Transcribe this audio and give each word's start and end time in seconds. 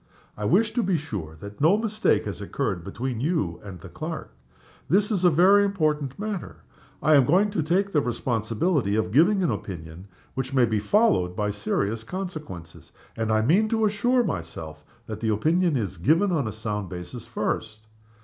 I 0.35 0.45
wish 0.45 0.71
to 0.73 0.81
be 0.81 0.97
sure 0.97 1.35
that 1.41 1.61
no 1.61 1.77
mistake 1.77 2.25
has 2.25 2.41
occurred 2.41 2.83
between 2.83 3.19
you 3.21 3.61
and 3.63 3.79
the 3.79 3.87
clerk. 3.87 4.33
This 4.89 5.11
is 5.11 5.23
a 5.23 5.29
very 5.29 5.63
important 5.63 6.17
matter. 6.17 6.63
I 7.03 7.13
am 7.13 7.23
going 7.23 7.51
to 7.51 7.61
take 7.61 7.91
the 7.91 8.01
responsibility 8.01 8.95
of 8.95 9.11
giving 9.11 9.43
an 9.43 9.51
opinion 9.51 10.07
which 10.33 10.55
may 10.55 10.65
be 10.65 10.79
followed 10.79 11.35
by 11.35 11.51
serious 11.51 12.01
consequences; 12.03 12.91
and 13.15 13.31
I 13.31 13.43
mean 13.43 13.69
to 13.69 13.85
assure 13.85 14.23
myself 14.23 14.83
that 15.05 15.19
the 15.19 15.29
opinion 15.29 15.77
is 15.77 15.97
given 15.97 16.31
on 16.31 16.47
a 16.47 16.51
sound 16.51 16.89
basis, 16.89 17.27
first. 17.27 17.85